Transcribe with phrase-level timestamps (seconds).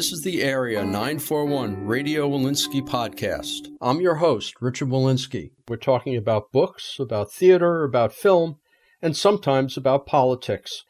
[0.00, 3.68] This is the Area 941 Radio Wolinsky podcast.
[3.82, 5.50] I'm your host, Richard Wolinsky.
[5.68, 8.56] We're talking about books, about theater, about film,
[9.02, 10.84] and sometimes about politics.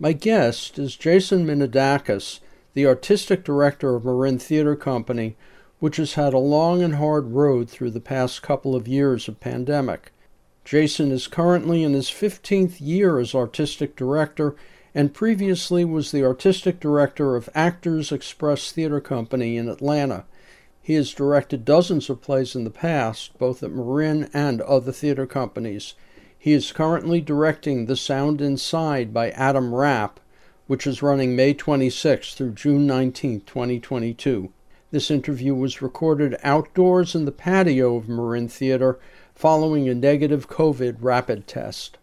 [0.00, 2.40] My guest is Jasson Minadakis,
[2.74, 5.36] the artistic director of Marin Theater Company,
[5.78, 9.38] which has had a long and hard road through the past couple of years of
[9.38, 10.10] pandemic.
[10.64, 14.56] Jason is currently in his 15th year as artistic director
[14.94, 20.24] and previously was the artistic director of Actors Express Theater Company in Atlanta.
[20.82, 25.26] He has directed dozens of plays in the past, both at Marin and other theater
[25.26, 25.94] companies.
[26.36, 30.18] He is currently directing The Sound Inside by Adam Rapp,
[30.66, 34.50] which is running May 26 through June 19, 2022.
[34.90, 38.98] This interview was recorded outdoors in the patio of Marin Theater
[39.34, 41.98] following a negative COVID rapid test.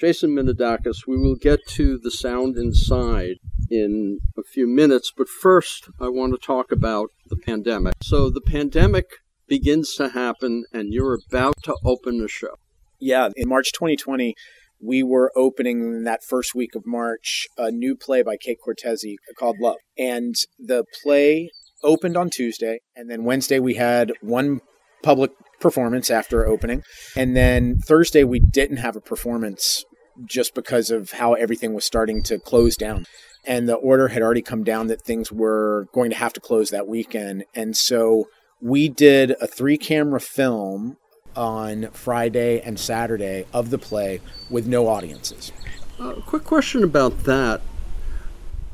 [0.00, 3.36] Jasson Minadakis, we will get to the sound inside
[3.70, 7.94] in a few minutes, but first I want to talk about the pandemic.
[8.02, 9.06] So the pandemic
[9.48, 12.56] begins to happen, and you're about to open the show.
[12.98, 14.34] Yeah, in March 2020,
[14.82, 19.16] we were opening in that first week of March a new play by Kate Cortesi
[19.38, 19.76] called Love.
[19.96, 21.50] And the play
[21.82, 24.60] opened on Tuesday, and then Wednesday we had one
[25.02, 25.30] public
[25.60, 26.82] performance after opening.
[27.16, 29.84] And then Thursday, we didn't have a performance
[30.24, 33.06] just because of how everything was starting to close down.
[33.44, 36.70] And the order had already come down that things were going to have to close
[36.70, 37.44] that weekend.
[37.54, 38.28] And so
[38.60, 40.96] we did a three camera film
[41.36, 44.20] on Friday and Saturday of the play
[44.50, 45.52] with no audiences.
[46.00, 47.60] Uh, quick question about that.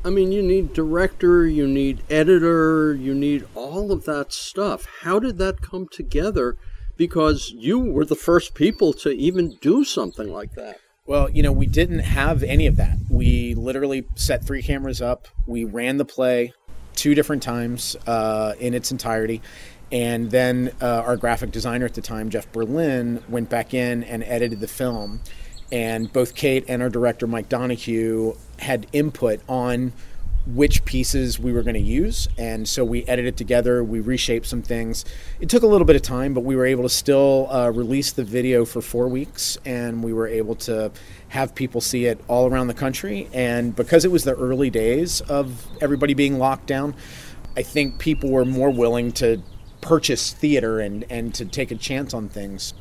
[0.05, 4.85] I mean, you need director, you need editor, you need all of that stuff.
[5.01, 6.57] How did that come together?
[6.95, 10.79] Because you were the first people to even do something like that.
[11.05, 12.97] Well, you know, we didn't have any of that.
[13.09, 15.27] We literally set three cameras up.
[15.47, 16.53] We ran the play
[16.95, 19.41] two different times uh, in its entirety.
[19.91, 24.23] And then uh, our graphic designer at the time, Jeff Berlin, went back in and
[24.23, 25.19] edited the film
[25.73, 29.91] and both Kate and our director Mike Donahue had input on
[30.45, 34.61] which pieces we were going to use and so we edited together we reshaped some
[34.61, 35.05] things.
[35.39, 38.11] It took a little bit of time but we were able to still uh, release
[38.11, 40.91] the video for four weeks and we were able to
[41.29, 45.21] have people see it all around the country and because it was the early days
[45.21, 46.93] of everybody being locked down
[47.57, 49.41] i think people were more willing to
[49.83, 52.73] purchase theater and, and to take a chance on things.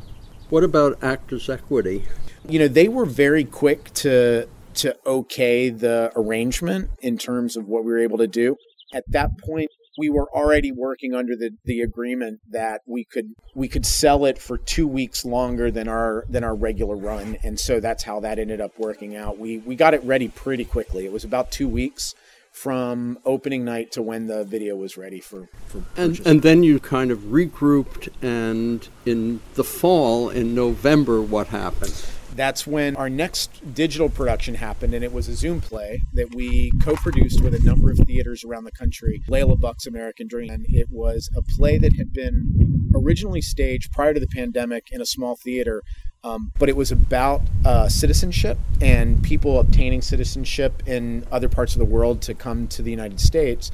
[0.48, 2.04] What about actors equity?
[2.48, 7.84] You know, they were very quick to to okay the arrangement in terms of what
[7.84, 8.56] we were able to do.
[8.92, 13.68] At that point, we were already working under the, the agreement that we could we
[13.68, 17.80] could sell it for two weeks longer than our than our regular run, and so
[17.80, 19.38] that's how that ended up working out.
[19.38, 21.04] We we got it ready pretty quickly.
[21.04, 22.14] It was about two weeks
[22.52, 26.78] from opening night to when the video was ready for, for and and then you
[26.78, 33.74] kind of regrouped and in the fall in November what happened that's when our next
[33.74, 37.60] digital production happened, and it was a Zoom play that we co produced with a
[37.60, 40.50] number of theaters around the country, Leila Buck's American Dream.
[40.50, 45.00] And it was a play that had been originally staged prior to the pandemic in
[45.00, 45.82] a small theater.
[46.24, 51.80] Um, but it was about uh, citizenship and people obtaining citizenship in other parts of
[51.80, 53.72] the world to come to the United States.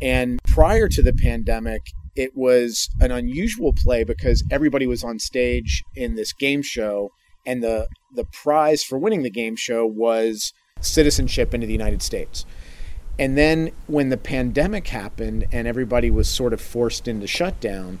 [0.00, 1.82] And prior to the pandemic,
[2.16, 7.10] it was an unusual play because everybody was on stage in this game show
[7.46, 12.44] and the the prize for winning the game show was citizenship into the United States.
[13.18, 18.00] And then when the pandemic happened and everybody was sort of forced into shutdown,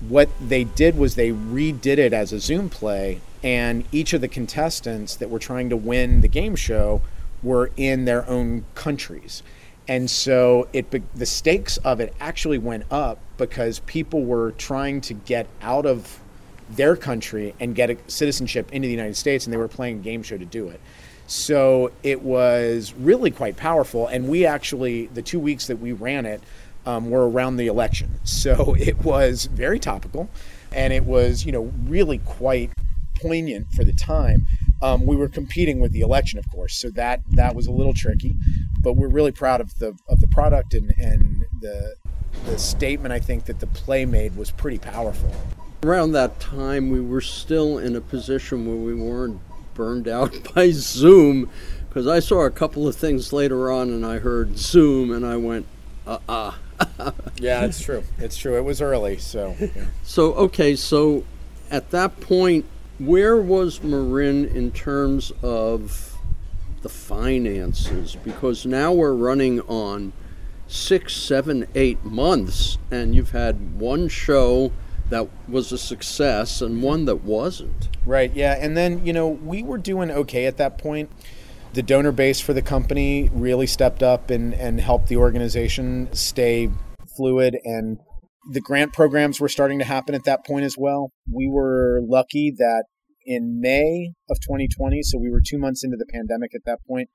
[0.00, 4.28] what they did was they redid it as a Zoom play, and each of the
[4.28, 7.02] contestants that were trying to win the game show
[7.42, 9.42] were in their own countries.
[9.86, 15.14] And so it the stakes of it actually went up because people were trying to
[15.14, 16.20] get out of
[16.70, 20.02] their country and get a citizenship into the United States, and they were playing a
[20.02, 20.80] game show to do it.
[21.26, 24.06] So it was really quite powerful.
[24.06, 26.42] And we actually, the two weeks that we ran it,
[26.86, 28.10] um, were around the election.
[28.24, 30.28] So it was very topical,
[30.70, 32.70] and it was, you know, really quite
[33.20, 34.46] poignant for the time.
[34.82, 37.94] Um, we were competing with the election, of course, so that that was a little
[37.94, 38.34] tricky.
[38.82, 41.94] But we're really proud of the of the product and and the
[42.44, 45.32] the statement I think that the play made was pretty powerful
[45.84, 49.38] Around that time, we were still in a position where we weren't
[49.74, 51.50] burned out by Zoom
[51.86, 55.36] because I saw a couple of things later on and I heard Zoom and I
[55.36, 55.66] went,
[56.06, 56.52] uh uh
[57.36, 58.02] yeah, it's true.
[58.16, 58.56] It's true.
[58.56, 59.56] It was early, so.
[59.60, 59.68] Yeah.
[60.04, 61.22] So, okay, so
[61.70, 62.64] at that point,
[62.98, 66.16] where was Marin in terms of
[66.80, 68.16] the finances?
[68.24, 70.14] Because now we're running on
[70.66, 74.72] six, seven, eight months, and you've had one show
[75.10, 77.88] that was a success and one that wasn't.
[78.06, 78.56] Right, yeah.
[78.58, 81.10] And then, you know, we were doing okay at that point.
[81.72, 86.70] The donor base for the company really stepped up and, and helped the organization stay
[87.16, 87.98] fluid and
[88.50, 91.12] the grant programs were starting to happen at that point as well.
[91.30, 92.84] We were lucky that
[93.24, 97.08] in May of 2020, so we were two months into the pandemic at that point,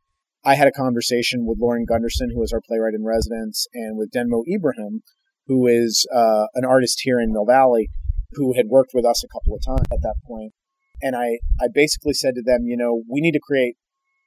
[0.44, 4.12] I had a conversation with Lauren Gunderson, who is our playwright in residence, and with
[4.12, 5.04] Denmo Ibrahim,
[5.50, 7.90] who is uh, an artist here in Mill Valley,
[8.34, 10.54] who had worked with us a couple of times at that point.
[11.02, 13.76] And I, I basically said to them, you know, we need to create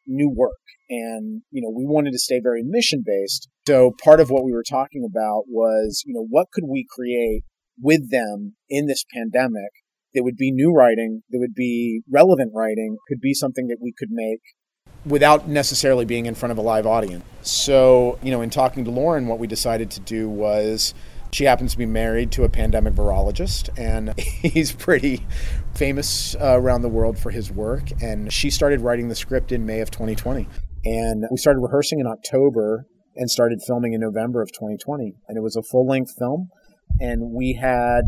[0.06, 0.58] new work.
[0.90, 3.48] And, you know, we wanted to stay very mission based.
[3.66, 7.44] So part of what we were talking about was, you know, what could we create
[7.80, 9.70] with them in this pandemic
[10.14, 13.94] that would be new writing, that would be relevant writing, could be something that we
[13.96, 14.40] could make
[15.04, 17.24] without necessarily being in front of a live audience.
[17.42, 20.94] So, you know, in talking to Lauren, what we decided to do was
[21.32, 25.26] she happens to be married to a pandemic virologist, and he's pretty
[25.74, 27.84] famous uh, around the world for his work.
[28.02, 30.46] And she started writing the script in May of 2020.
[30.84, 32.86] And we started rehearsing in October
[33.16, 35.14] and started filming in November of 2020.
[35.28, 36.48] And it was a full length film.
[37.00, 38.02] And we had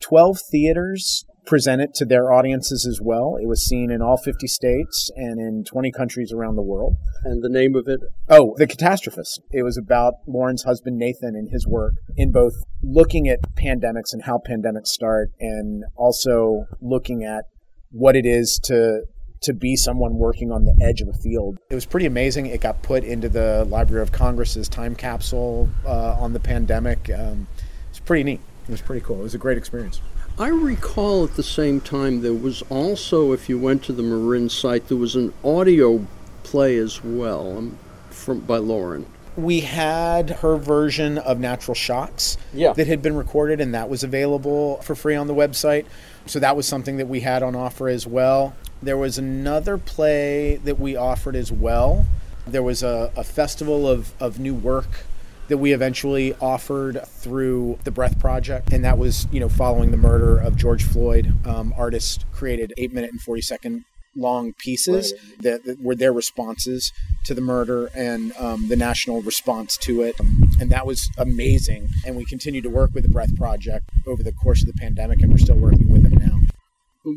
[0.00, 3.36] 12 theaters present it to their audiences as well.
[3.40, 6.94] It was seen in all 50 states and in 20 countries around the world.
[7.24, 8.00] And the name of it?
[8.28, 9.40] Oh, The Catastrophist.
[9.50, 14.22] It was about Lauren's husband Nathan and his work in both looking at pandemics and
[14.22, 17.44] how pandemics start and also looking at
[17.90, 19.02] what it is to
[19.42, 21.58] to be someone working on the edge of a field.
[21.68, 22.46] It was pretty amazing.
[22.46, 27.10] It got put into the Library of Congress's time capsule uh, on the pandemic.
[27.10, 27.48] Um,
[27.90, 28.40] it's pretty neat.
[28.68, 29.18] It was pretty cool.
[29.18, 30.00] It was a great experience.
[30.38, 34.48] I recall at the same time there was also, if you went to the Marin
[34.48, 36.06] site, there was an audio
[36.42, 37.78] play as well um,
[38.10, 39.06] from by Lauren.
[39.36, 42.72] We had her version of Natural Shocks yeah.
[42.72, 45.86] that had been recorded, and that was available for free on the website.
[46.26, 48.54] So that was something that we had on offer as well.
[48.82, 52.06] There was another play that we offered as well.
[52.46, 55.04] There was a, a festival of, of new work
[55.52, 59.98] that we eventually offered through the Breath Project, and that was you know following the
[59.98, 61.30] murder of George Floyd.
[61.46, 63.84] Um, artists created eight minute and forty second
[64.16, 65.42] long pieces right.
[65.42, 66.90] that, that, were their responses
[67.26, 70.14] to the murder and um, the national response to it.
[70.58, 71.88] And that was amazing.
[72.06, 75.20] And we continued to work with the Breath Project over the course of the pandemic,
[75.20, 76.40] and we're still working with them now.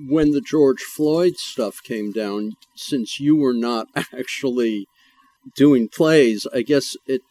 [0.10, 4.88] When the George Floyd stuff came down, since you were not actually
[5.56, 7.22] doing plays, I guess it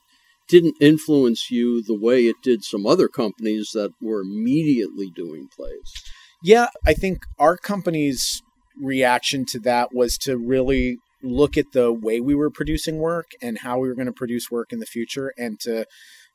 [0.49, 5.93] didn't influence you the way it did some other companies that were immediately doing plays.
[6.43, 8.43] Yeah, I think our company's
[8.81, 13.58] reaction to that was to really look at the way we were producing work and
[13.61, 15.87] how we were going to produce work in the future and to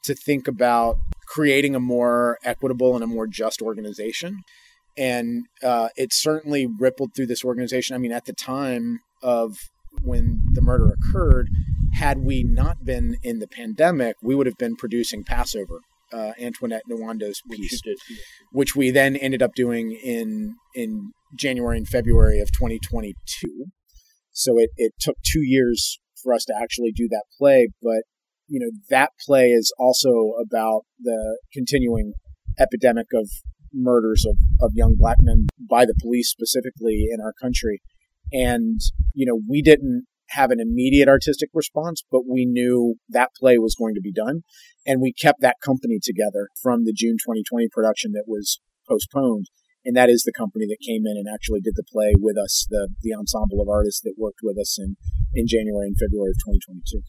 [0.01, 0.97] to think about
[1.27, 4.39] creating a more equitable and a more just organization
[4.97, 9.57] and uh, it certainly rippled through this organization i mean at the time of
[10.01, 11.49] when the murder occurred
[11.93, 15.79] had we not been in the pandemic, we would have been producing Passover,
[16.13, 17.99] uh, Antoinette Nwandu's piece, which,
[18.51, 23.65] which, we then ended up doing in in January and February of 2022.
[24.31, 28.03] So it, it took two years for us to actually do that play, but
[28.47, 32.13] you know that play is also about the continuing
[32.59, 33.29] epidemic of
[33.73, 37.81] murders of, of young black men by the police specifically in our country.
[38.31, 38.79] And,
[39.13, 43.75] you know, we didn't have an immediate artistic response, but we knew that play was
[43.75, 44.41] going to be done.
[44.85, 49.47] And we kept that company together from the June 2020 production that was postponed.
[49.85, 52.67] And that is the company that came in and actually did the play with us,
[52.69, 54.97] the, the ensemble of artists that worked with us in,
[55.33, 57.01] in January and February of 2022.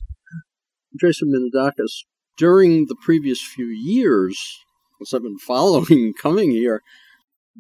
[1.00, 2.04] Jasson Minadakis,
[2.36, 4.58] during the previous few years,
[5.00, 6.82] as I've been following coming here,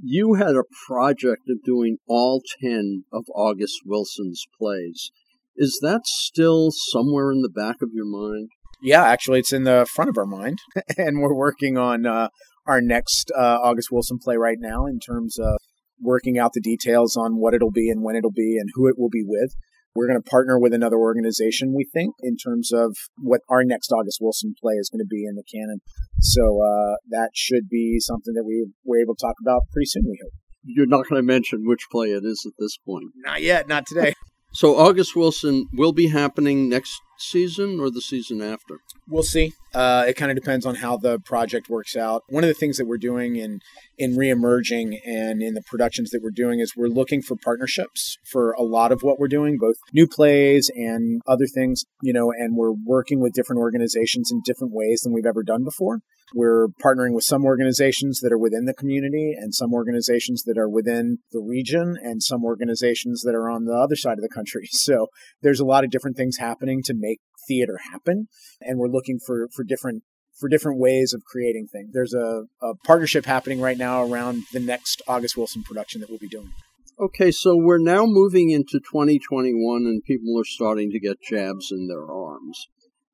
[0.02, 5.10] you had a project of doing all 10 of August Wilson's plays.
[5.56, 8.48] Is that still somewhere in the back of your mind?
[8.82, 10.58] Yeah, actually, it's in the front of our mind.
[10.96, 12.28] and we're working on uh,
[12.66, 15.58] our next uh, August Wilson play right now in terms of
[16.00, 18.98] working out the details on what it'll be and when it'll be and who it
[18.98, 19.54] will be with.
[19.94, 23.90] We're going to partner with another organization, we think, in terms of what our next
[23.90, 25.80] August Wilson play is going to be in the canon.
[26.20, 30.04] So uh, that should be something that we we're able to talk about pretty soon,
[30.06, 30.32] we hope.
[30.62, 33.06] You're not going to mention which play it is at this point.
[33.16, 34.14] Not yet, not today.
[34.52, 38.78] So August Wilson will be happening next season or the season after?
[39.06, 39.52] We'll see.
[39.74, 42.24] Uh, it kind of depends on how the project works out.
[42.28, 43.60] One of the things that we're doing in
[43.98, 48.52] in reemerging and in the productions that we're doing is we're looking for partnerships for
[48.52, 51.84] a lot of what we're doing, both new plays and other things.
[52.02, 55.62] You know, and we're working with different organizations in different ways than we've ever done
[55.62, 56.00] before.
[56.34, 60.68] We're partnering with some organizations that are within the community and some organizations that are
[60.68, 64.68] within the region and some organizations that are on the other side of the country.
[64.90, 65.08] So
[65.42, 68.28] there's a lot of different things happening to make theater happen.
[68.60, 70.02] And we're looking for, for different
[70.40, 71.90] for different ways of creating things.
[71.92, 76.18] There's a, a partnership happening right now around the next August Wilson production that we'll
[76.18, 76.50] be doing.
[76.98, 81.88] Okay, so we're now moving into 2021 and people are starting to get jabs in
[81.88, 82.66] their arms.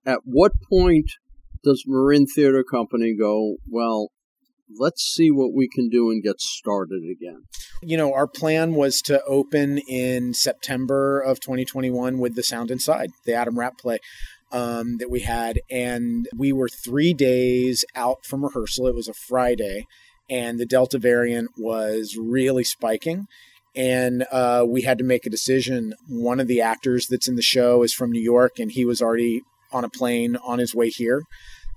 [0.05, 1.11] At what point
[1.63, 4.11] does Marin Theater Company go, well,
[4.79, 7.43] let's see what we can do and get started again?
[7.83, 13.11] You know, our plan was to open in September of 2021 with The Sound Inside,
[13.25, 13.99] the Adam Rapp play.
[14.53, 18.87] Um, that we had, and we were three days out from rehearsal.
[18.87, 19.87] It was a Friday,
[20.31, 23.27] and the Delta variant was really spiking
[23.77, 25.93] and uh, we had to make a decision.
[26.09, 29.03] One of the actors that's in the show is from New York, and he was
[29.03, 29.43] already
[29.73, 31.23] on a plane on his way here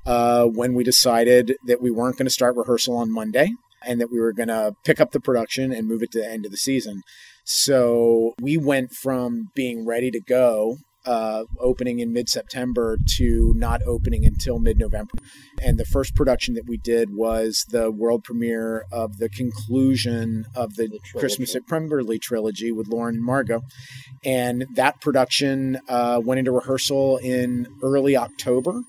[0.05, 3.53] uh, when we decided that we weren't going to start rehearsal on Monday
[3.85, 6.29] and that we were going to pick up the production and move it to the
[6.29, 7.01] end of the season.
[7.43, 10.77] So we went from being ready to go,
[11.09, 15.13] uh, opening in mid September, to not opening until mid November.
[15.59, 20.75] And the first production that we did was the world premiere of the conclusion of
[20.75, 23.63] the, the Christmas at Pemberley trilogy with Lauren and Margot.
[24.23, 28.83] And that production uh, went into rehearsal in early October.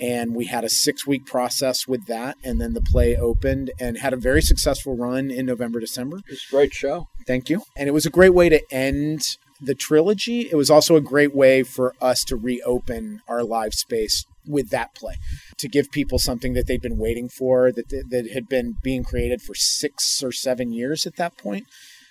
[0.00, 2.36] And we had a six week process with that.
[2.42, 6.20] And then the play opened and had a very successful run in november december.
[6.26, 7.06] It's a great show.
[7.26, 7.62] Thank you.
[7.76, 11.34] And it was a great way to end the trilogy it was also a great
[11.34, 15.14] way for us to reopen our live space with that play
[15.58, 19.42] to give people something that they'd been waiting for that, that had been being created
[19.42, 21.66] for six or seven years at that point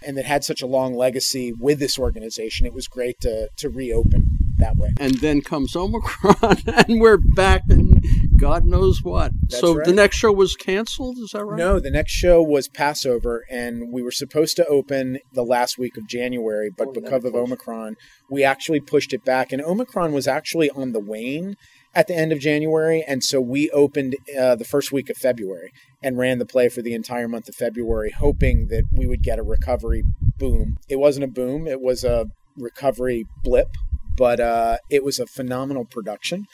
[0.06, 3.70] and that had such a long legacy with this organization it was great to, to
[3.70, 4.94] reopen that way.
[5.00, 8.04] And then comes Omicron, and we're back, and
[8.40, 9.32] God knows what.
[9.44, 9.86] That's so right.
[9.86, 11.18] the next show was canceled.
[11.18, 11.58] Is that right?
[11.58, 15.98] No, the next show was Passover, and we were supposed to open the last week
[15.98, 17.36] of January, but Oh, because of.
[17.36, 17.96] Omicron,
[18.30, 19.52] we actually pushed it back.
[19.52, 21.56] And Omicron was actually on the wane
[21.94, 25.72] at the end of January, and so we opened uh, the first week of February
[26.02, 29.40] and ran the play for the entire month of February, hoping that we would get
[29.40, 30.04] a recovery
[30.38, 30.78] boom.
[30.88, 33.70] It wasn't a boom; it was a recovery blip,
[34.16, 36.46] but uh, it was a phenomenal production.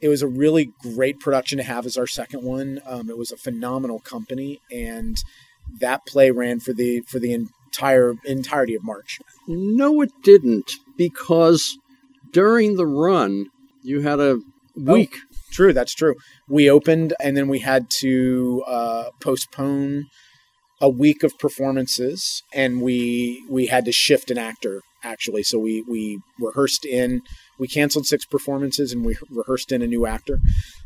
[0.00, 2.80] It was a really great production to have as our second one.
[2.86, 5.16] Um, it was a phenomenal company, and
[5.80, 9.18] that play ran for the for the entire entirety of March.
[9.46, 11.78] No, it didn't, because
[12.32, 13.46] during the run
[13.82, 14.38] you had a
[14.76, 15.16] week.
[15.50, 16.14] True, that's true.
[16.48, 20.06] We opened, and then we had to uh, postpone
[20.80, 25.42] a week of performances, and we we had to shift an actor actually.
[25.42, 27.22] So we we rehearsed in.
[27.58, 30.38] We canceled six performances and we rehearsed in a new actor.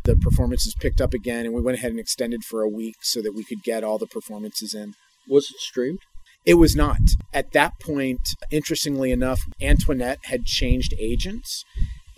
[0.05, 3.21] The performances picked up again, and we went ahead and extended for a week so
[3.23, 4.95] that we could get all the performances in.
[5.29, 6.01] Was it streamed?
[6.45, 7.01] It was not.
[7.33, 11.65] At that point, interestingly enough, Antoinette had changed agents,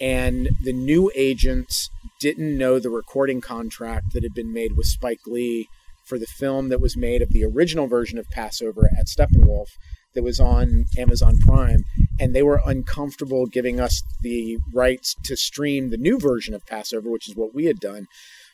[0.00, 5.26] and the new agents didn't know the recording contract that had been made with Spike
[5.26, 5.68] Lee
[6.06, 9.68] for the film that was made of the original version of Passover at Steppenwolf
[10.14, 11.84] that was on Amazon Prime,
[12.18, 17.10] and they were uncomfortable giving us the rights to stream the new version of Passover,
[17.10, 18.06] which is what we had done.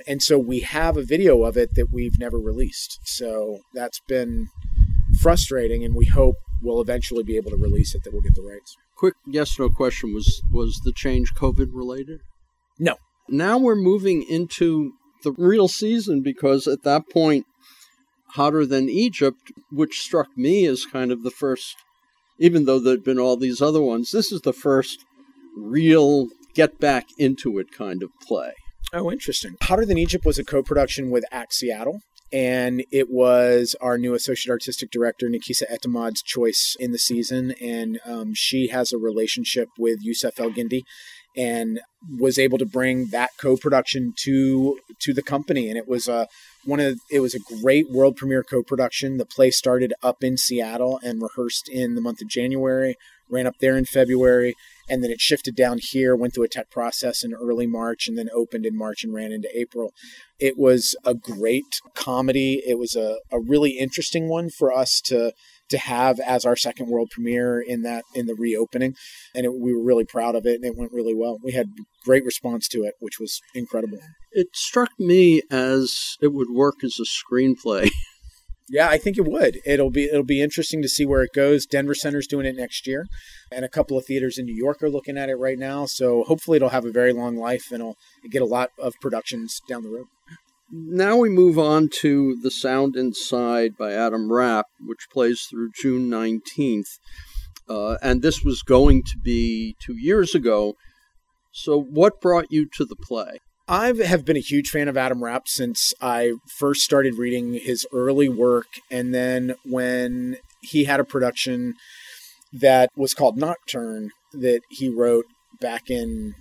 [0.07, 3.01] And so we have a video of it that we've never released.
[3.05, 4.49] So that's been
[5.21, 8.43] frustrating, and we hope we'll eventually be able to release it, that we'll get the
[8.43, 8.77] rights.
[8.97, 12.21] Quick yes no question was was the change COVID related?
[12.79, 12.97] No.
[13.29, 17.47] Now we're moving into the real season because at that point
[18.35, 21.77] Hotter Than Egypt, which struck me as kind of the first
[22.41, 25.05] even though there'd been all these other ones, this is the first
[25.57, 28.53] real get back into it kind of play.
[28.93, 29.57] Oh, interesting.
[29.63, 32.01] Hotter Than Egypt was a co production with Act Seattle.
[32.33, 37.55] And it was our new associate artistic director, Nakissa Etemad's choice in the season.
[37.61, 40.83] And um, she has a relationship with Yussef El Guindi
[41.37, 41.81] and
[42.19, 46.27] was able to bring that co-production to to the company and it was a
[46.65, 50.99] one of it was a great world premiere co-production the play started up in Seattle
[51.03, 52.97] and rehearsed in the month of January
[53.31, 54.55] ran up there in February,
[54.89, 58.19] and then it shifted down here, went through a tech process in early March, and
[58.19, 59.93] then opened in March and ran into April.
[60.39, 62.63] It was a great comedy.
[62.67, 65.33] It was a, a really interesting one for us to
[65.71, 68.95] to have as our second world premiere in that in the reopening,
[69.35, 71.39] and it, we were really proud of it, and it went really well.
[71.43, 71.67] We had
[72.05, 73.99] great response to it, which was incredible.
[74.33, 77.91] It struck me as it would work as a screenplay.
[78.73, 79.59] Yeah, I think it would.
[79.67, 81.67] It'll be it'll be interesting to see where it goes.
[81.67, 83.09] Denver Center's doing it next year,
[83.51, 85.87] and a couple of theaters in New York are looking at it right now.
[85.87, 87.97] So hopefully it'll have a very long life and it'll
[88.31, 90.07] get a lot of productions down the road.
[90.73, 96.09] Now we move on to The Sound Inside by Adam Rapp, which plays through June
[96.09, 96.99] 19th.
[97.69, 100.75] Uh, and this was going to be two years ago.
[101.53, 103.39] So, what brought you to the play?
[103.67, 107.85] I have been a huge fan of Adam Rapp since I first started reading his
[107.93, 108.67] early work.
[108.93, 111.75] And then when he had a production
[112.53, 115.27] that was called Nocturne that he wrote
[115.61, 116.35] back in,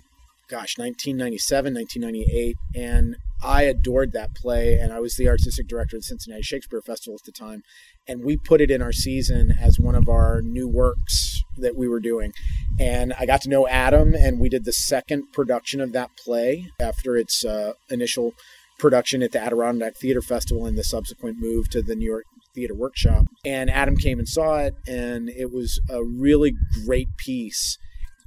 [0.48, 2.56] gosh, 1997, 1998.
[2.76, 6.82] And I adored that play, and I was the artistic director of the Cincinnati Shakespeare
[6.82, 7.62] Festival at the time.
[8.06, 11.88] And we put it in our season as one of our new works that we
[11.88, 12.32] were doing.
[12.78, 16.66] And I got to know Adam, and we did the second production of that play
[16.80, 18.32] after its uh, initial
[18.78, 22.74] production at the Adirondack Theater Festival and the subsequent move to the New York Theater
[22.74, 23.26] Workshop.
[23.44, 26.54] And Adam came and saw it, and it was a really
[26.84, 27.78] great piece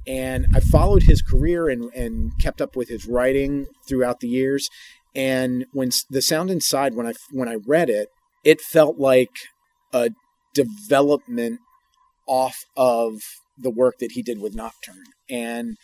[0.06, 4.68] and I followed his career and, and kept up with his writing throughout the years.
[5.14, 8.08] And when the sound inside, when I when I read it,
[8.44, 9.30] it felt like
[9.92, 10.10] a
[10.54, 11.60] development
[12.26, 13.20] off of
[13.56, 15.04] the work that he did with Nocturne.
[15.28, 15.76] And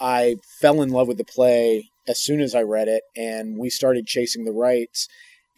[0.00, 3.68] I fell in love with the play as soon as I read it, and we
[3.68, 5.08] started chasing the rights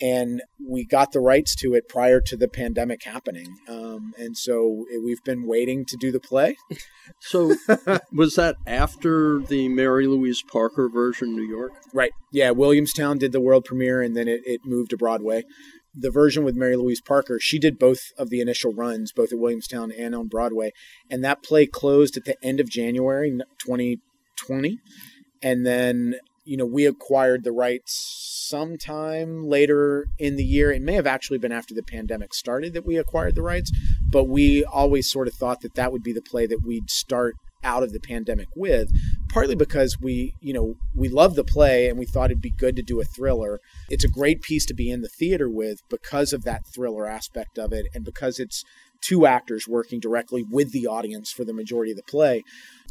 [0.00, 3.56] and we got the rights to it prior to the pandemic happening.
[3.68, 6.56] Um, and so we've been waiting to do the play.
[7.22, 7.56] So
[8.12, 11.72] was that after the Mary Louise Parker version, New York?
[11.92, 12.12] Right.
[12.30, 12.50] Yeah.
[12.52, 15.42] Williamstown did the world premiere, and then it, it moved to Broadway.
[15.92, 19.40] The version with Mary Louise Parker, she did both of the initial runs, both at
[19.40, 20.70] Williamstown and on Broadway.
[21.10, 24.78] And that play closed at the end of January 2020.
[25.42, 26.14] And then,
[26.50, 27.94] you know, we acquired the rights
[28.48, 30.72] sometime later in the year.
[30.72, 33.70] It may have actually been after the pandemic started that we acquired the rights,
[34.10, 37.36] but we always sort of thought that that would be the play that we'd start
[37.62, 38.88] out of the pandemic with
[39.28, 42.74] partly because we you know we love the play and we thought it'd be good
[42.74, 43.60] to do a thriller
[43.90, 47.58] it's a great piece to be in the theater with because of that thriller aspect
[47.58, 48.64] of it and because it's
[49.02, 52.42] two actors working directly with the audience for the majority of the play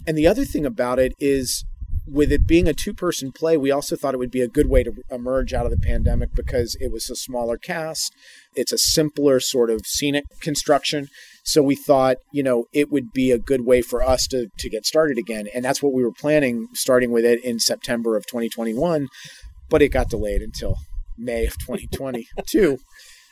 [0.05, 1.65] and the other thing about it is
[2.11, 4.69] with it being a two person play, we also thought it would be a good
[4.69, 8.13] way to emerge out of the pandemic because it was a smaller cast.
[8.55, 11.07] It's a simpler sort of scenic construction.
[11.43, 14.69] So we thought, you know, it would be a good way for us to, to
[14.69, 15.47] get started again.
[15.53, 19.07] And that's what we were planning, starting with it in September of 2021.
[19.69, 20.75] But it got delayed until
[21.17, 22.79] May of 2022.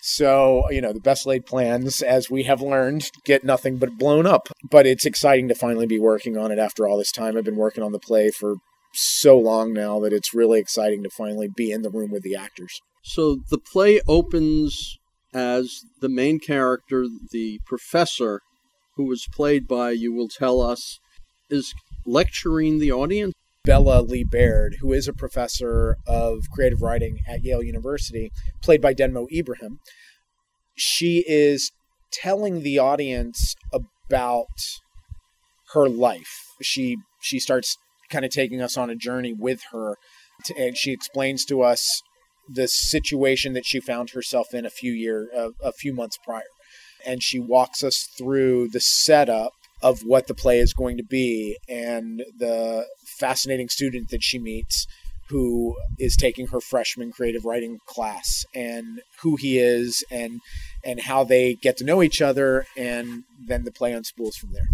[0.09, 4.25] So, you know, the best laid plans, as we have learned, get nothing but blown
[4.25, 4.47] up.
[4.71, 7.35] But it's exciting to finally be working on it after all this time.
[7.35, 8.55] I've been working on the play for
[8.93, 12.35] so long now that it's really exciting to finally be in the room with the
[12.35, 12.79] actors.
[13.03, 14.97] So the play opens
[15.33, 18.39] as the main character, the professor,
[18.95, 20.99] who was played by, you will tell us,
[21.49, 21.73] is
[22.05, 23.33] lecturing the audience.
[23.67, 28.31] Bella Lee Baird, who is a professor of creative writing at Yale University,
[28.63, 29.79] played by Denmo Ibrahim.
[30.75, 31.73] She is
[32.13, 34.47] telling the audience about
[35.73, 36.45] her life.
[36.61, 37.77] She she starts
[38.09, 39.95] kind of taking us on a journey with her.
[40.57, 42.01] And she explains to us
[42.47, 45.27] the situation that she found herself in a few year,
[45.61, 46.43] a few months prior,
[47.05, 49.51] and she walks us through the setup
[49.81, 52.85] of what the play is going to be and the
[53.19, 54.87] fascinating student that she meets
[55.29, 60.39] who is taking her freshman creative writing class and who he is and
[60.85, 64.69] and how they get to know each other and then the play unspools from there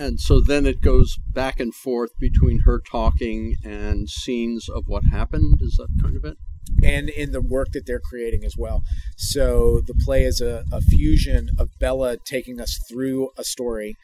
[0.00, 5.04] and so then it goes back and forth between her talking and scenes of what
[5.12, 5.56] happened.
[5.60, 6.38] Is that kind of it?
[6.82, 8.80] And in the work that they're creating as well.
[9.18, 13.94] So the play is a, a fusion of Bella taking us through a story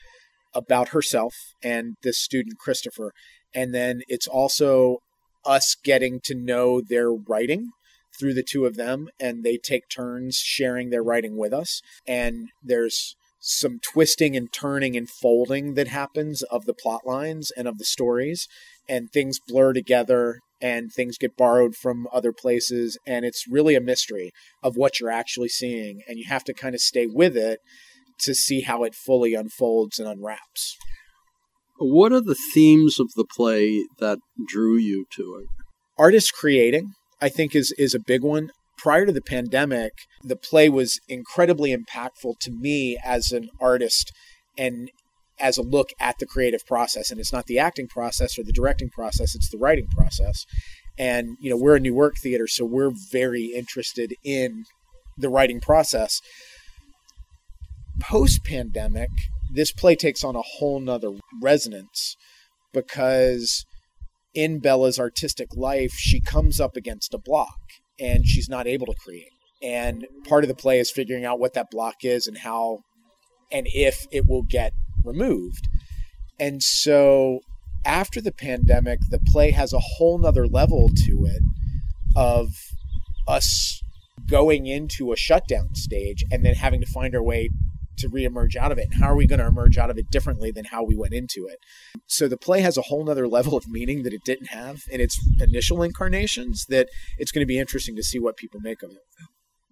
[0.53, 3.13] about herself and this student, Christopher.
[3.57, 4.99] And then it's also
[5.45, 7.71] us getting to know their writing
[8.19, 9.09] through the two of them.
[9.19, 11.81] And they take turns sharing their writing with us.
[12.07, 17.67] And there's some twisting and turning and folding that happens of the plot lines and
[17.67, 18.47] of the stories
[18.89, 23.81] and things blur together and things get borrowed from other places and it's really a
[23.81, 24.33] mystery
[24.65, 27.61] of what you're actually seeing and you have to kind of stay with it
[28.19, 30.77] to see how it fully unfolds and unwraps
[31.79, 35.47] What are the themes of the play that drew you to it?
[35.99, 38.51] Artists creating, I think, is is a big one.
[38.79, 44.13] Prior to the pandemic, the play was incredibly impactful to me as an artist
[44.59, 44.91] and
[45.39, 47.11] as a look at the creative process.
[47.11, 50.45] And it's not the acting process or the directing process, it's the writing process.
[50.99, 54.65] And, you know, we're a new work theater, so we're very interested in
[55.19, 56.21] the writing process.
[58.01, 59.11] Post pandemic,
[59.53, 62.17] this play takes on a whole nother resonance
[62.73, 63.65] because
[64.35, 67.57] in Bella's artistic life, she comes up against a block
[67.99, 69.31] and she's not able to create.
[69.63, 72.81] And part of the play is figuring out what that block is and how
[73.51, 74.73] and if it will get
[75.05, 75.69] removed.
[76.39, 77.41] And so
[77.85, 81.43] after the pandemic, the play has a whole nother level to it
[82.15, 82.49] of
[83.27, 83.81] us
[84.29, 87.49] going into a shutdown stage and then having to find our way
[87.99, 88.89] to reemerge out of it.
[88.91, 91.15] And how are we going to emerge out of it differently than how we went
[91.15, 91.59] into it?
[92.07, 95.01] So the play has a whole nother level of meaning that it didn't have in
[95.01, 98.91] its initial incarnations that it's going to be interesting to see what people make of
[98.91, 99.03] it.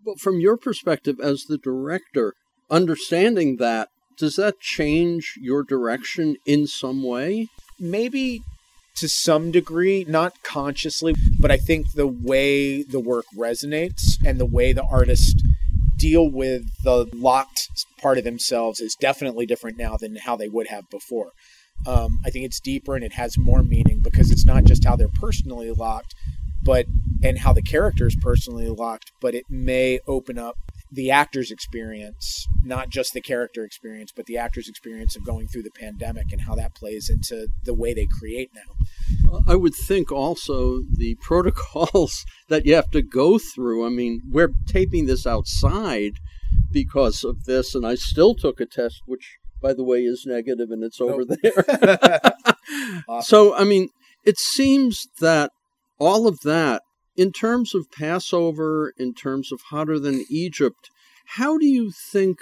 [0.04, 2.34] But from your perspective as the director,
[2.70, 7.48] understanding that, does that change your direction in some way?
[7.80, 8.42] Maybe
[8.96, 14.46] to some degree, not consciously, but I think the way the work resonates and the
[14.46, 15.42] way the artist
[16.04, 20.68] deal with the locked part of themselves is definitely different now than how they would
[20.68, 21.30] have before.
[21.86, 24.96] Um, I think it's deeper and it has more meaning because it's not just how
[24.96, 26.14] they're personally locked,
[26.62, 26.84] but
[27.22, 30.56] and how the character is personally locked, but it may open up
[30.94, 35.64] the actor's experience, not just the character experience, but the actor's experience of going through
[35.64, 39.40] the pandemic and how that plays into the way they create now.
[39.46, 43.84] I would think also the protocols that you have to go through.
[43.84, 46.14] I mean, we're taping this outside
[46.70, 50.70] because of this, and I still took a test, which, by the way, is negative
[50.70, 51.36] and it's over oh.
[51.42, 52.20] there.
[53.08, 53.22] awesome.
[53.22, 53.88] So, I mean,
[54.24, 55.50] it seems that
[55.98, 56.82] all of that
[57.16, 60.90] in terms of Passover, in terms of hotter than Egypt,
[61.36, 62.38] how do you think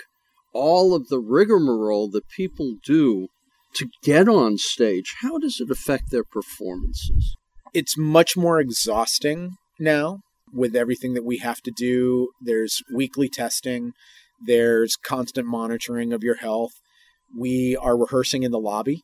[0.53, 3.29] all of the rigmarole that people do
[3.75, 7.37] to get on stage, how does it affect their performances?
[7.73, 10.21] It's much more exhausting now
[10.53, 12.29] with everything that we have to do.
[12.41, 13.93] There's weekly testing,
[14.45, 16.73] there's constant monitoring of your health.
[17.35, 19.03] We are rehearsing in the lobby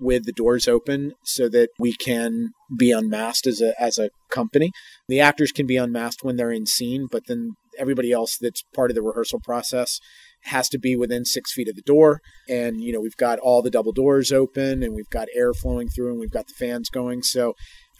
[0.00, 4.72] with the doors open so that we can be unmasked as a as a company.
[5.08, 8.90] The actors can be unmasked when they're in scene, but then everybody else that's part
[8.90, 10.00] of the rehearsal process
[10.44, 12.20] has to be within six feet of the door.
[12.48, 15.88] And you know we've got all the double doors open, and we've got air flowing
[15.88, 17.22] through, and we've got the fans going.
[17.22, 17.54] So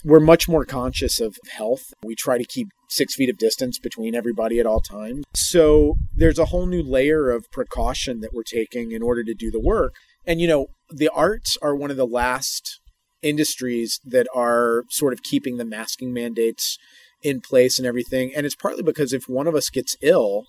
[0.04, 1.92] we're much more conscious of health.
[2.02, 5.24] We try to keep six feet of distance between everybody at all times.
[5.34, 9.50] So there's a whole new layer of precaution that we're taking in order to do
[9.50, 9.94] the work.
[10.26, 12.80] And, you know, the arts are one of the last
[13.22, 16.78] industries that are sort of keeping the masking mandates
[17.22, 18.33] in place and everything.
[18.35, 20.44] And it's partly because if one of us gets ill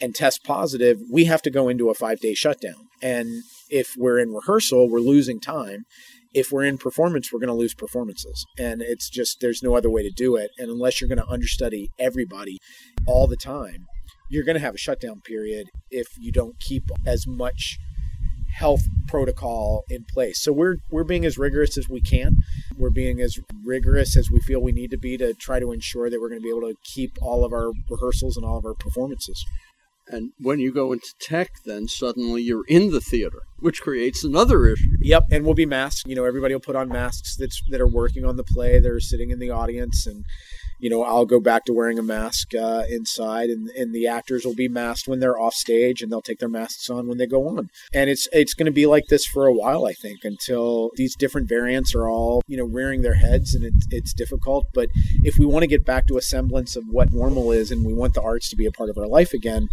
[0.00, 2.88] and tests positive, we have to go into a five day shutdown.
[3.02, 5.84] And if we're in rehearsal, we're losing time.
[6.34, 8.46] If we're in performance, we're going to lose performances.
[8.58, 10.50] And it's just, there's no other way to do it.
[10.58, 12.58] And unless you're going to understudy everybody
[13.06, 13.86] all the time,
[14.30, 17.76] you're going to have a shutdown period if you don't keep as much
[18.52, 20.40] health protocol in place.
[20.42, 22.36] So we're we're being as rigorous as we can.
[22.76, 26.10] We're being as rigorous as we feel we need to be to try to ensure
[26.10, 28.64] that we're going to be able to keep all of our rehearsals and all of
[28.64, 29.44] our performances.
[30.08, 34.66] And when you go into tech, then suddenly you're in the theater, which creates another
[34.66, 34.88] issue.
[35.00, 36.08] Yep, and we'll be masked.
[36.08, 38.80] You know, everybody will put on masks that's that are working on the play.
[38.80, 40.24] They're sitting in the audience, and
[40.78, 44.44] you know, I'll go back to wearing a mask uh, inside, and, and the actors
[44.44, 47.26] will be masked when they're off stage, and they'll take their masks on when they
[47.26, 47.70] go on.
[47.92, 51.16] And it's it's going to be like this for a while, I think, until these
[51.16, 54.66] different variants are all you know rearing their heads, and it, it's difficult.
[54.74, 54.88] But
[55.22, 57.94] if we want to get back to a semblance of what normal is, and we
[57.94, 59.68] want the arts to be a part of our life again,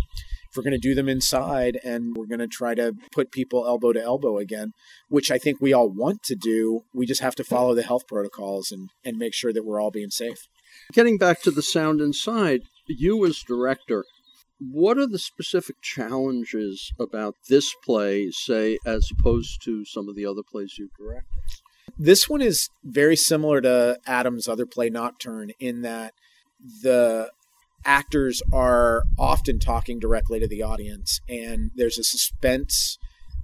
[0.50, 3.68] if we're going to do them inside and we're going to try to put people
[3.68, 4.72] elbow to elbow again,
[5.08, 8.08] which I think we all want to do, we just have to follow the health
[8.08, 10.48] protocols and, and make sure that we're all being safe.
[10.94, 14.06] Getting back to the sound inside, you as director,
[14.60, 20.26] what are the specific challenges about this play, say, as opposed to some of the
[20.26, 21.44] other plays you've directed?
[21.98, 26.14] This one is very similar to Adam's other play, Nocturne, in that
[26.82, 27.32] the
[27.86, 32.98] actors are often talking directly to the audience, and there's a suspense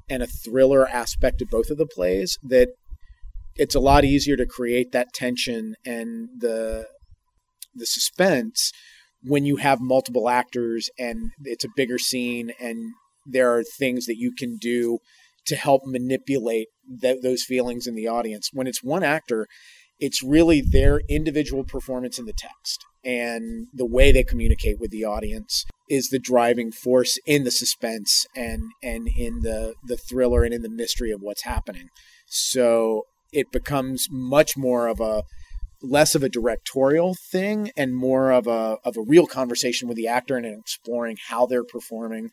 [0.09, 2.69] and a thriller aspect to both of the plays that
[3.57, 6.87] it's a lot easier to create that tension and the
[7.75, 8.71] the suspense
[9.23, 12.93] when you have multiple actors and it's a bigger scene and
[13.25, 14.99] there are things that you can do
[15.47, 16.67] to help manipulate
[17.01, 18.49] th- those feelings in the audience.
[18.53, 19.47] When it's one actor,
[19.99, 25.05] it's really their individual performance in the text and the way they communicate with the
[25.05, 30.53] audience is the driving force in the suspense and and in the the thriller and
[30.53, 31.89] in the mystery of what's happening.
[32.25, 35.23] So it becomes much more of a
[35.81, 40.07] less of a directorial thing and more of a of a real conversation with the
[40.07, 42.29] actor and exploring how they're performing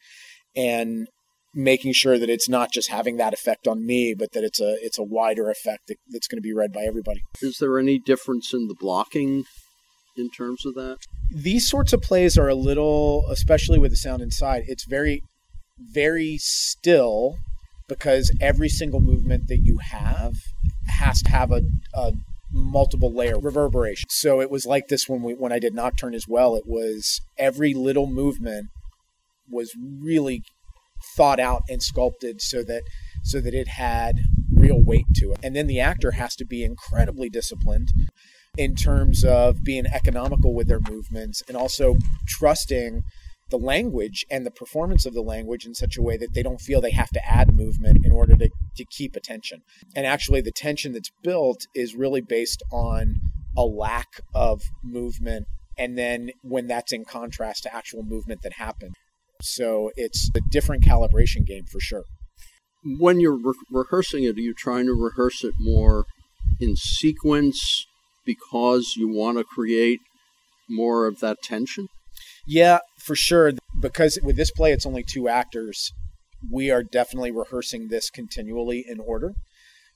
[0.55, 1.09] and
[1.55, 4.77] making sure that it's not just having that effect on me, but that it's a
[4.81, 7.23] it's a wider effect that, that's going to be read by everybody.
[7.41, 9.45] Is there any difference in the blocking
[10.17, 10.99] in terms of that?
[11.31, 15.23] These sorts of plays are a little, especially with the sound inside, it's very,
[15.79, 17.37] very still
[17.89, 20.35] because every single movement that you have
[20.87, 21.63] has to have a,
[21.95, 22.13] a
[22.53, 24.09] multiple layer reverberation.
[24.11, 26.55] So it was like this when we when I did Nocturne as well.
[26.55, 28.69] It was every little movement
[29.51, 30.43] was really
[31.17, 32.83] thought out and sculpted so that
[33.25, 34.17] so that it had
[34.55, 35.39] real weight to it.
[35.43, 37.89] And then the actor has to be incredibly disciplined
[38.57, 41.97] in terms of being economical with their movements and also
[42.29, 43.03] trusting
[43.53, 46.61] the language and the performance of the language in such a way that they don't
[46.61, 49.61] feel they have to add movement in order to, to keep attention.
[49.95, 53.17] And actually, the tension that's built is really based on
[53.57, 55.47] a lack of movement.
[55.79, 58.95] And then when that's in contrast to actual movement that happened.
[59.43, 62.05] So it's a different calibration game for sure.
[62.85, 66.07] When you're re- rehearsing it, are you trying to rehearse it more
[66.59, 67.87] in sequence
[68.25, 70.01] because you want to create
[70.71, 71.89] more of that tension?
[72.47, 73.53] Yeah, for sure.
[73.81, 75.93] Because with this play, it's only two actors.
[76.51, 79.35] We are definitely rehearsing this continually in order.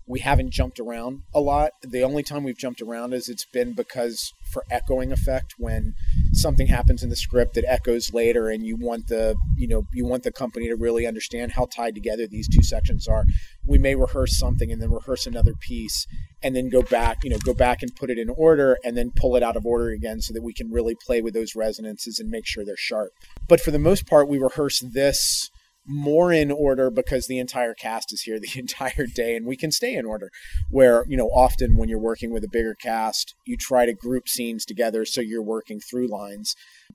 [0.09, 1.73] We haven't jumped around a lot.
[1.83, 5.95] The only time we've jumped around is it's been because for echoing effect when
[6.33, 10.07] something happens in the script that echoes later and you want the you know you
[10.07, 13.25] want the company to really understand how tied together these two sections are
[13.67, 16.07] we may rehearse something and then rehearse another piece
[16.47, 19.11] and then go back you know go back and put it in order and then
[19.17, 22.21] pull it out of order again so that we can really play with those resonances
[22.21, 23.11] and make sure they're sharp.
[23.49, 25.51] But for the most part we rehearse this
[25.89, 29.73] more in order because the entire cast is here the entire day and we can
[29.73, 30.31] stay in order.
[30.71, 34.29] Where you know often when you're working with a bigger cast you try to group
[34.29, 36.55] scenes together so you're working through lines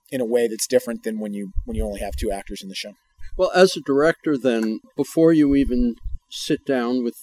[0.09, 2.69] in a way that's different than when you when you only have two actors in
[2.69, 2.93] the show.
[3.35, 5.95] Well as a director then before you even
[6.29, 7.17] sit down with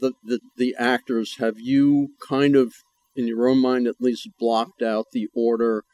[0.00, 2.74] the the, the actors have you kind of
[3.16, 5.84] in your own mind at least blocked out the order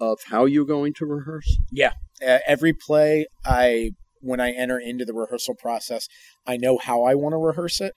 [0.00, 1.92] of how you're going to rehearse yeah
[2.26, 3.90] uh, every play i
[4.22, 6.08] when I enter into the rehearsal process,
[6.46, 7.94] I know how I want to rehearse it.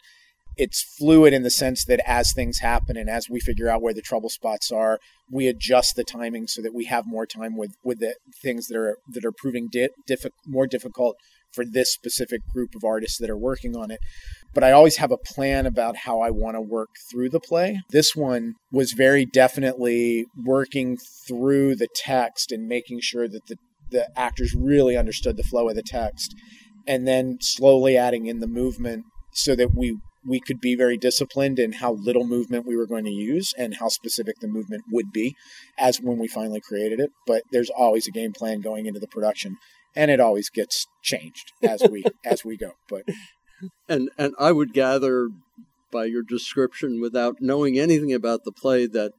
[0.58, 3.94] It's fluid in the sense that as things happen and as we figure out where
[3.94, 7.72] the trouble spots are, we adjust the timing so that we have more time with
[7.84, 9.90] with the things that are that are proving di-
[10.48, 11.16] more difficult
[11.54, 14.00] for this specific group of artists that are working on it.
[14.54, 17.80] But I always have a plan about how I want to work through the play.
[17.92, 23.58] This one was very definitely working through the text and making sure that the
[23.92, 26.36] the actors really understood the flow of the text
[26.88, 31.60] and then slowly adding in the movement so that we we could be very disciplined
[31.60, 35.12] in how little movement we were going to use and how specific the movement would
[35.12, 35.36] be
[35.78, 39.08] as when we finally created it but there's always a game plan going into the
[39.08, 39.56] production
[39.96, 43.04] and it always gets changed as we as we go but
[43.88, 45.30] and and I would gather
[45.92, 49.12] by your description without knowing anything about the play that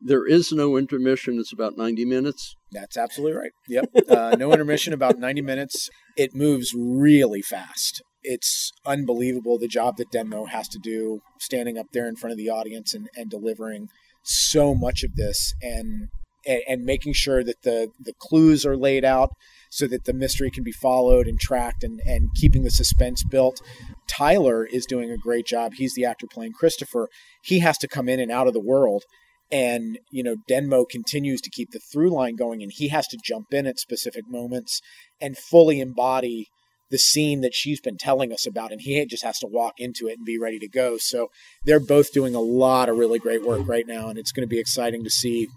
[0.00, 1.38] there is no intermission.
[1.38, 2.54] It's about 90 minutes.
[2.72, 3.50] That's absolutely right.
[3.68, 3.84] Yep.
[4.08, 5.90] Uh, no intermission, about 90 minutes.
[6.16, 8.00] It moves really fast.
[8.22, 12.38] It's unbelievable the job that Denmo has to do standing up there in front of
[12.38, 13.88] the audience and, and delivering
[14.22, 16.08] so much of this and,
[16.46, 19.30] and, and making sure that the, the clues are laid out
[19.70, 23.60] so that the mystery can be followed and tracked and, and keeping the suspense built.
[24.08, 25.74] Tyler is doing a great job.
[25.74, 27.08] He's the actor playing Christopher.
[27.42, 29.04] He has to come in and out of the world
[29.50, 33.18] and you know denmo continues to keep the through line going and he has to
[33.24, 34.80] jump in at specific moments
[35.20, 36.48] and fully embody
[36.90, 40.08] the scene that she's been telling us about and he just has to walk into
[40.08, 41.30] it and be ready to go so
[41.64, 44.50] they're both doing a lot of really great work right now and it's going to
[44.50, 45.48] be exciting to see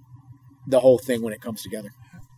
[0.67, 1.89] the whole thing when it comes together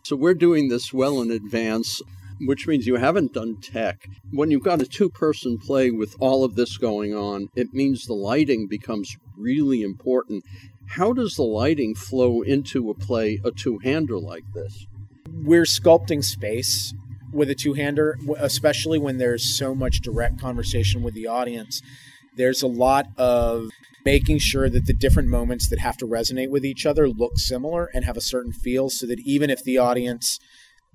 [0.02, 2.00] so we're doing this well in advance
[2.40, 4.08] which means you haven't done tech.
[4.30, 8.06] When you've got a two person play with all of this going on, it means
[8.06, 10.44] the lighting becomes really important.
[10.86, 14.86] How does the lighting flow into a play, a two hander like this?
[15.30, 16.94] We're sculpting space
[17.34, 21.82] with a two hander, especially when there's so much direct conversation with the audience.
[22.36, 23.68] There's a lot of
[24.04, 27.90] making sure that the different moments that have to resonate with each other look similar
[27.94, 30.38] and have a certain feel so that even if the audience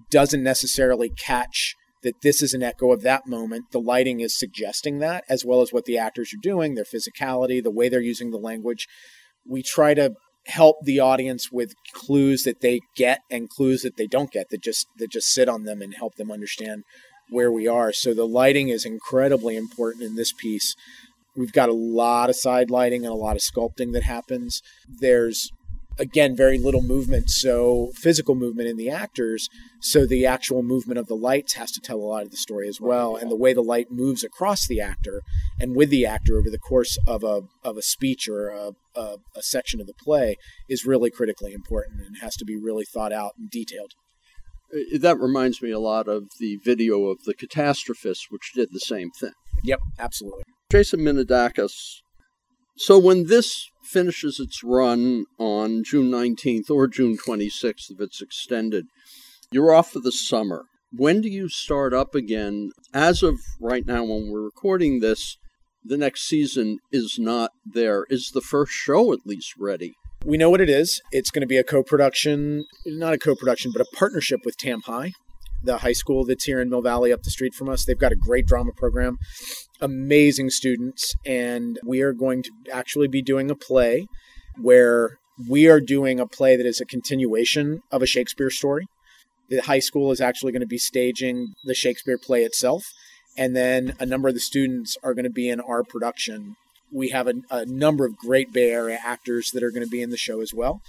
[0.09, 3.65] doesn't necessarily catch that this is an echo of that moment.
[3.71, 7.61] The lighting is suggesting that, as well as what the actors are doing, their physicality,
[7.61, 8.87] the way they're using the language.
[9.45, 10.13] We try to
[10.49, 14.61] help the audience with clues that they get and clues that they don't get that
[14.61, 16.83] just that just sit on them and help them understand
[17.29, 17.93] where we are.
[17.93, 20.75] So the lighting is incredibly important in this piece.
[21.35, 24.61] We've got a lot of side lighting and a lot of sculpting that happens.
[24.87, 25.51] There's
[25.99, 29.49] again very little movement so physical movement in the actors
[29.81, 32.67] so the actual movement of the lights has to tell a lot of the story
[32.67, 35.21] as well and the way the light moves across the actor
[35.59, 39.17] and with the actor over the course of a of a speech or a, a,
[39.35, 40.35] a section of the play
[40.69, 43.91] is really critically important and has to be really thought out and detailed.
[44.99, 49.11] That reminds me a lot of the video of the catastrophists which did the same
[49.11, 49.33] thing.
[49.63, 50.43] Yep absolutely.
[50.71, 51.73] Jasson Minadakis
[52.77, 58.85] so when this finishes its run on June 19th or June 26th if it's extended,
[59.51, 60.65] you're off for the summer.
[60.91, 62.71] When do you start up again?
[62.93, 65.37] As of right now, when we're recording this,
[65.83, 68.05] the next season is not there.
[68.09, 69.93] Is the first show at least ready?
[70.25, 71.01] We know what it is.
[71.11, 74.57] It's going to be a co production, not a co production, but a partnership with
[74.57, 75.13] Tam High
[75.63, 77.85] the high school that's here in Mill Valley up the street from us.
[77.85, 79.17] They've got a great drama program,
[79.81, 84.07] amazing students, and we are going to actually be doing a play
[84.59, 88.87] where we are doing a play that is a continuation of a Shakespeare story.
[89.49, 92.83] The high school is actually going to be staging the Shakespeare play itself,
[93.37, 96.55] and then a number of the students are going to be in our production.
[96.91, 100.01] We have a, a number of great Bay Area actors that are going to be
[100.01, 100.81] in the show as well.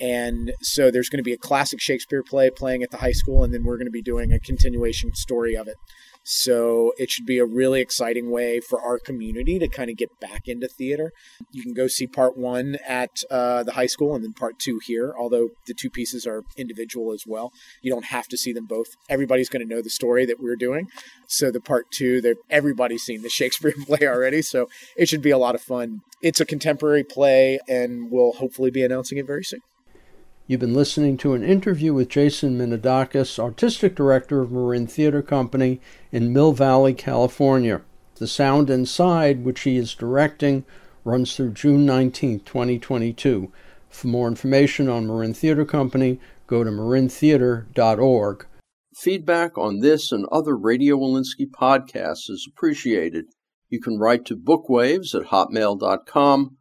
[0.00, 3.44] And so there's going to be a classic Shakespeare play playing at the high school,
[3.44, 5.76] and then we're going to be doing a continuation story of it.
[6.28, 10.18] So it should be a really exciting way for our community to kind of get
[10.18, 11.12] back into theater.
[11.52, 14.80] You can go see part one at uh, the high school and then part two
[14.84, 17.52] here, although the two pieces are individual as well.
[17.80, 18.88] You don't have to see them both.
[19.08, 20.88] Everybody's going to know the story that we're doing.
[21.28, 24.42] So the part two, everybody's seen the Shakespeare play already.
[24.42, 26.00] So it should be a lot of fun.
[26.22, 29.60] It's a contemporary play, and we'll hopefully be announcing it very soon.
[30.48, 35.80] You've been listening to an interview with Jasson Minadakis, Artistic Director of Marin Theatre Company
[36.12, 37.82] in Mill Valley, California.
[38.20, 40.64] The Sound Inside, which he is directing,
[41.04, 43.50] runs through June 19, 2022.
[43.88, 48.46] For more information on Marin Theatre Company, go to marintheatre.org.
[48.94, 53.24] Feedback on this and other Radio Wolinsky podcasts is appreciated.
[53.68, 56.56] You can write to bookwaves at hotmail.com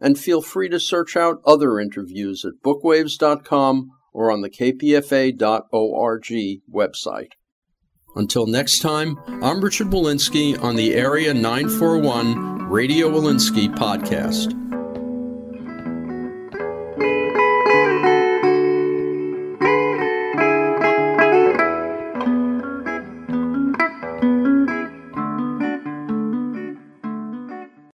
[0.00, 6.26] and feel free to search out other interviews at bookwaves.com or on the kpfa.org
[6.72, 7.32] website.
[8.14, 14.54] Until next time, I'm Richard Wolinsky on the Area 941 Radio Wolinsky podcast.